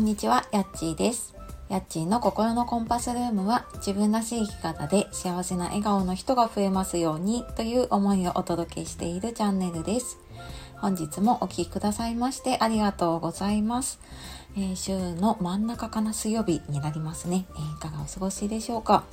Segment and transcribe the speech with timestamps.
[0.00, 1.34] んにちは、やっちーです。
[1.68, 10.18] やっちーの心のコンパスルームは自分らしい生き方で幸せな笑顔の人が増えますようにという思いをお届けしているチャンネルです。
[10.78, 14.00] 本日もお聴きくださいましてありがとうございます。
[14.56, 17.44] えー週の真ん中かな水曜日になりますね。
[17.50, 19.04] えーいかがお過ごしでしょうか？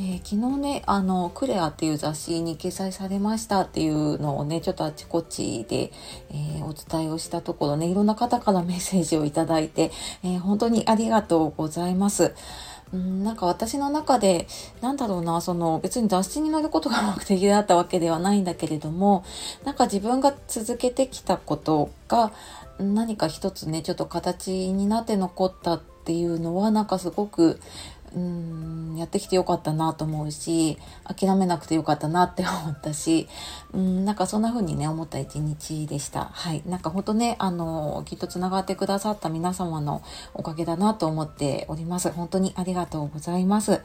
[0.00, 5.90] ー昨日ね、あの、クレアっていう雑誌に掲載されましたっていうのをね、ちょっとあちこちで、
[6.30, 9.90] えーお伝えをしたところね、いろんな方からメッセージをいただいて、
[10.22, 12.32] えー本当にありがとうございます。
[12.92, 14.46] うん、なんか私の中で、
[14.80, 19.24] なんだろうな、その別に雑誌に載ることが目的だったわけではないんだけれども、
[19.64, 22.30] なんか自分が続けてきたことが
[22.78, 27.60] 何か一つね、ちょっと形になって残ったっていうのは、なんかすごく、
[28.14, 33.28] うん、やってきてよかったなと思うし、諦めなくてよかったなって思ったし、
[33.72, 36.26] うん、なんかそんな風にね、思った一日でした。
[36.26, 36.62] はい。
[36.66, 40.02] なんかほんとね、あの、きっと繋がってくださった皆様の
[40.34, 42.10] おかげだなと思っております。
[42.10, 43.82] 本当にありがとうございます。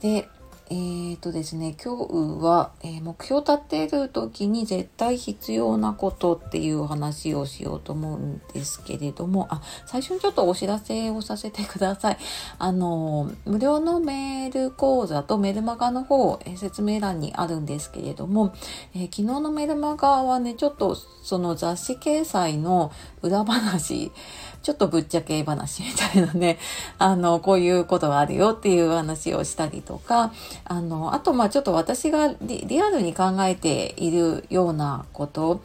[0.00, 0.28] で、
[0.70, 12.18] えーとですね、今日は、えー目標を立てる時に絶対必要なことっていう話をしようと思うんですけれども、あ、最初にちょっとお知らせをさせてください。
[12.58, 18.52] あの、無料のメール講座とメルマガの方、えー説明欄にあるんですけれども、
[18.94, 24.12] えー昨日のメルマガはね、ちょっとその雑誌掲載の裏話、
[24.62, 26.58] ちょっとぶっちゃけ話みたいなね、
[26.98, 30.32] あの、こういうことがあるよっていう話をしたりとか、
[30.64, 35.60] あの、あと、まあちょっと私がリリアルに考えているようなこと、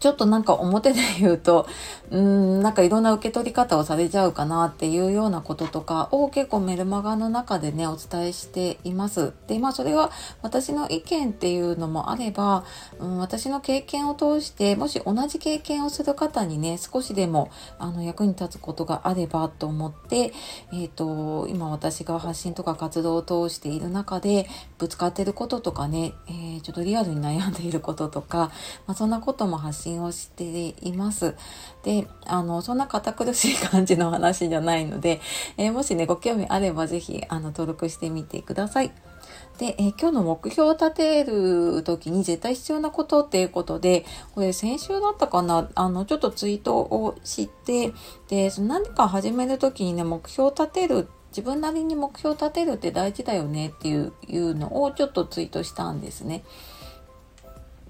[0.00, 1.66] ちょっとなんか表で言うと、
[2.10, 9.32] うーん、なんかいろんな受け取り方をされちゃうかなっていうようなこととかを結構メルマガの中でね、お伝えしています。
[9.46, 10.10] で、まあそれは
[10.42, 12.64] 私の意見っていうのもあれば、
[12.98, 20.32] うん、私の経験を通して、もし同じ経験をする方にね、少しでもあの役に立つことがあればと思って、
[20.72, 24.46] えっ、と、今私が発信とか活動を通している中で、
[24.78, 28.50] ぶつかってることとかね、えーちょっとリアルに悩んでいることとか、
[28.86, 31.34] まあ、そんなことも発信をしています。
[31.82, 35.20] で、あの、そんな堅苦しい感じの話じゃないので、
[35.56, 38.92] えーもしね、ご興味あればぜひ、あの、登録してみてください。
[39.58, 44.04] で、えー今日の目標を立てる時に絶対必要なことっていうことで、
[44.34, 47.92] これ先週だったかな、あの、ちょっとツイートをして、
[48.28, 54.12] で、その何か始める時にね、目標を立てる自分なりに目標を立てるって大事だよねっていう
[54.54, 56.44] のをちょっとツイートしたんですね。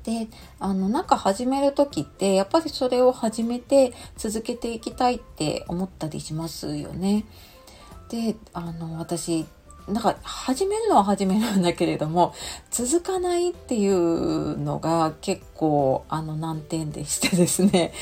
[0.04, 0.28] で、
[0.60, 7.24] あの、なんか始める時って、やっぱりそれを始めて続けていきたいって思ったりしますよね。
[8.10, 9.46] で、あの、私、
[9.88, 12.34] なんか始めるのは始めるんだけれども、
[12.70, 17.92] 続かないっていうのが結構あの難点でしてですね、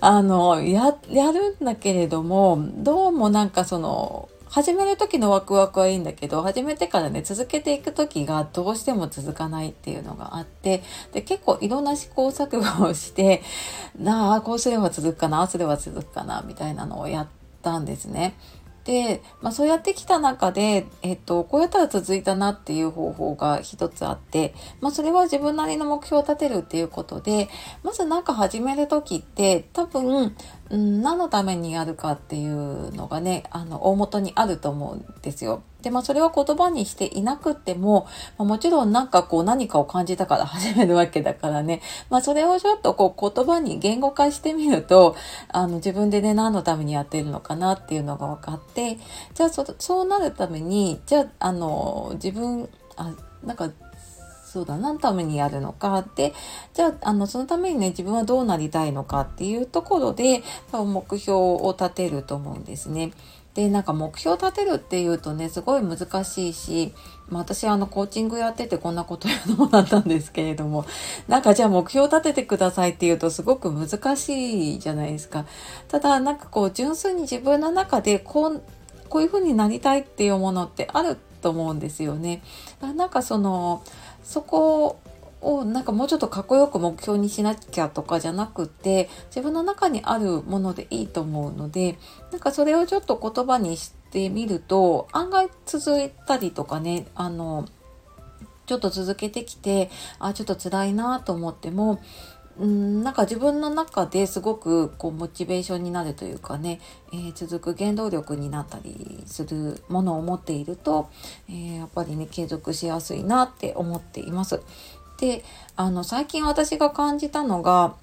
[0.00, 13.42] あの、や、やるんだけれども、どうもなんかその、始める時のワクワクはいいんだけど、始めてからね、続けていく時がどうしても続かないっていうのがあって、で、結構いろんな試行錯誤をして、
[13.98, 17.26] なあ、こうすれば続くかな、ああすれば続くかな、みたいなのをやっ
[17.62, 18.36] たんですね。
[18.84, 27.48] で、まあそうやってきた中で、えっと、こうやったら続いたなっていう方法が一つあって、まあそれは自分なりの目標を立てるっていうことで、
[27.82, 30.34] まずなんか始める時って多分、
[30.70, 35.62] うん、何のためにやるかっていうのがね、あの、大元にあると思うんですよ。
[35.84, 38.06] で、まあそれは言葉にしていなくっても、
[38.38, 41.80] まあ、もちろんなんかこう何かを感じたから 始めるわけだからね、
[42.10, 45.14] まあそれをちょっとこう言葉に言語化してみると、
[45.48, 48.98] あの自分でね何のためにやってるのかなっていうのが分かって、
[49.34, 53.12] じゃあそそうなるために、じゃああの自分、あ、
[53.44, 53.70] なんか
[54.54, 56.32] そうだ、何のためにやるのかって、
[56.74, 63.10] じゃあ、あの、そのためにね、自分はどうなりたいのかっていうところで、多分目標を立てると思うんですね。
[63.54, 66.94] で、なんか目標を立てるっていうとね、すごい難しいし、
[67.30, 70.86] まあ私あのコーチングやっててこんなこと言うのもなんなんですけれども、
[71.26, 75.46] なんかじゃあ目標を立ててくださいっていうとすごく難しいじゃないですか。
[75.88, 78.62] ただなんかこう純粋に自分の中でこう、
[79.08, 82.42] こういう風になりたいっていうものってあると思うんですよね。
[82.80, 83.82] なんかその、
[84.24, 84.98] そこ
[85.40, 91.98] をなんかもうちょっとかっこよく目標にしなきゃとかじゃなくて自分の中にあるものでいいと思うので
[92.32, 97.68] なんかそれをちょっと言葉にしてみると案外続いたりとかねあの
[98.66, 102.00] ちょっと続けてきてあちょっと辛いなと思っても
[102.58, 106.80] うんなんか自分の中ですごくこうモチベーションになるというかね、
[107.12, 111.08] えー続く原動力になったりするものを持っていると、
[111.48, 114.60] えーやっぱりね継続しやすいなって思っています。
[115.18, 115.44] で
[115.76, 117.94] あの最近私が感じたのが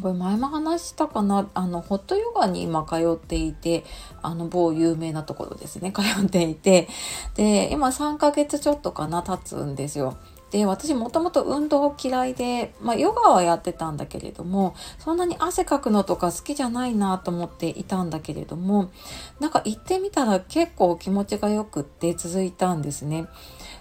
[0.00, 3.84] これ前も話したかなあのホットヨガに今通っていて
[4.22, 6.88] あの某有名なところですね通っていて
[7.34, 10.16] で今3ヶ月ちょっとかな経つんですよ。
[10.50, 18.90] で私もともと運動嫌いで、まあ、ヨガはやってたんだけれどもそんなに汗かくのとか好きじゃないなと思っていたんだけれども
[19.38, 23.26] なんか行ってみたら結構気持ちがよくって続いたんですね。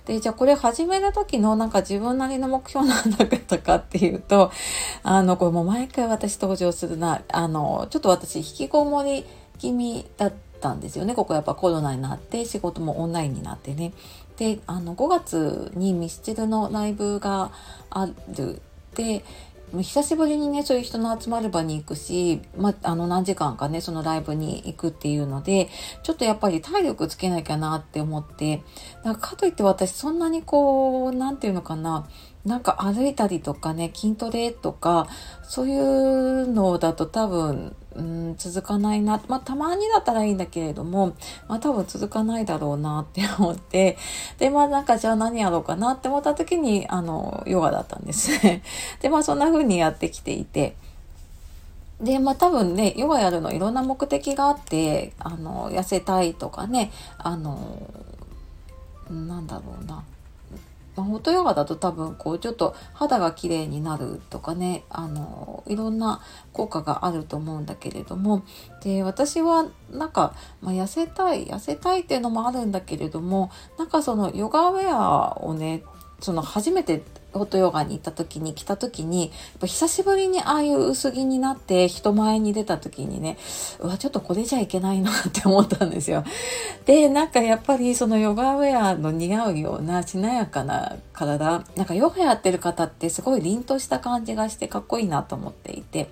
[0.10, 4.51] で、じゃあこれ始めた時のなんか自分なりの目標なんだったかっていうと、
[5.04, 9.24] あの、これもう毎回私登場するな、あの、ちょっと私引きこもり
[9.60, 11.16] 気味だったたんですよね。
[11.16, 13.94] ここやっぱコロナになって仕事もオンラインになってね。
[14.38, 17.52] で、あの、5月にミスチルのライブが
[17.90, 18.62] ある。
[18.96, 19.24] で、
[19.78, 25.70] 久しぶりにね、そういう人の集まる場に行くし、まあ、あの何時間かね、そのライブに行くっていうので、
[26.02, 28.64] ちょっとやっぱり体力つけなきゃなって思って、
[29.04, 32.08] なんかかといって私そんなにこう、なんていうのかな、
[32.46, 35.08] なんか歩いたりとかね、筋トレとか、
[35.44, 39.22] そういうのだと多分、うん、続かないな。
[39.28, 41.16] まあ、たまにだったらいいんだけれども、
[41.48, 43.98] まあ、多分続かないだろうなって思って、
[44.38, 48.31] で、まあ、なんかじゃあ何やろうかなって思った時に、あの、ヨガだったんです。
[49.01, 50.75] で、まあ、そんな風にやってきていて、
[52.01, 57.92] で、まあ多分ね、ヨガやるのいろんな目的があって、あの、痩せたいとかね、あの、
[59.10, 60.04] なんだろうな。
[61.00, 66.22] ま、ホットヨガだと多分こうちょっと肌が綺麗になるとかねあのいろんな
[66.54, 68.44] 効果があると思うんだけれども。
[68.84, 75.84] で私はなんか、まあ、痩せたい痩せたいっていうのもあるんだけれどもなんかそのヨガウェアをね
[76.21, 77.01] その初めて
[77.31, 83.38] ホットヨガに行った時に来た時に、やっぱ久しぶりにああいう薄着になって人前に出た時にね、
[83.80, 86.24] うわ、ちょっとこれじゃいけないなって思ったんですよ。
[86.86, 96.10] で、なんかやっぱりそのヨガウェアの似合うようなしなやかな体、なんかヨガやってる方ってすごい凛とした感じがしてかっこいいなと思っていて、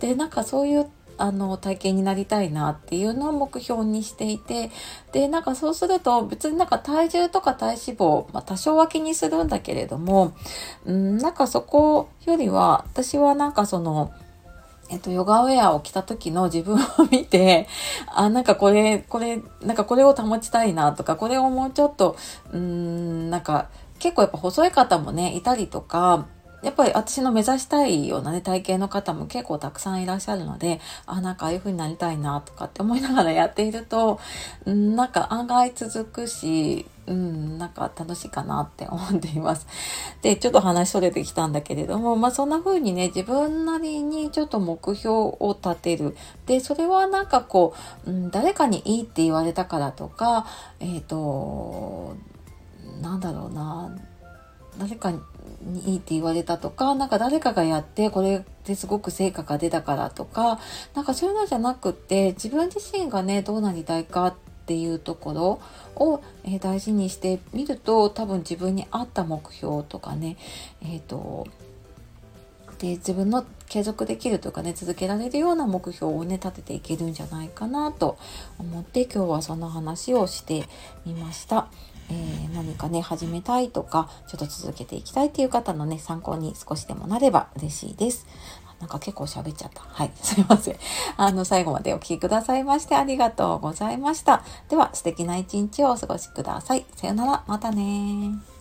[0.00, 0.86] で、なんかそういう
[1.18, 4.70] あの体型になりたいなっていうのを目標にしていて
[5.12, 10.32] でなんかそうすると別になんか体重とか体脂肪、まあ、多少は気にするんだけれども
[10.88, 14.12] んなんかそこよりは私はなんかその
[14.90, 16.80] えっと、ヨガウェアを着た時の自分を
[17.10, 17.68] 見て、
[18.06, 22.16] あ、なんかこれ、これ、なんかこれを保ちたいなとか、これをもうちょっと、
[22.52, 23.68] うん、なんか、
[23.98, 26.26] 結構やっぱ細い方もね、いたりとか、
[26.62, 34.18] やっぱり私の目指したいようなね、体型の方も結構たくさんいらっしゃるので、あ、なんかああいう風になりたいなとかって思いながらやっていると、
[34.66, 39.66] なんか案外続くし、うん、なんか楽しいかなって思っています。
[40.20, 46.16] で、ちょっと話それてきたんだけれども、まあそんな風にね、自分なりにちょっと目標を立てる。
[46.46, 47.72] で、それはなんかこ
[48.04, 50.44] う、うん、誰かにいいって言われたからとか、
[50.80, 52.16] えっ、ー、と、
[53.00, 53.90] なんだろうな、
[54.78, 55.20] 誰かに
[55.68, 60.58] にいいって言われたとか、なんか誰かがやってこれですごく成果が出たからとか、
[60.94, 64.34] なんかそういうのじゃなくって、自分自身がね、どうなりたいかっ
[64.66, 65.60] ていうところ
[65.96, 70.36] を、えー、大事にしてみると、多分自分に合った目標とかね、
[70.82, 71.46] えっ、ー、と、
[72.78, 78.18] で自分の継続できるというかね続けられるような目標をね立てていけるんじゃないかなと
[78.58, 80.64] 思って今日はその話をして
[81.04, 81.68] みました。
[82.10, 88.26] えー、何かね、始めたいとか、ちょっと続けていきたいっていう方のね、参考に少しでもなれば嬉しいです。
[88.80, 89.82] なんか結構喋っちゃった。
[89.82, 90.12] はい。
[90.22, 90.76] すいません。
[91.16, 94.42] あの、最後までお聴きくださいましてありがとうございました。
[94.68, 96.86] では、素敵な一日をお過ごしください。
[96.96, 97.44] さよなら。
[97.46, 98.57] またね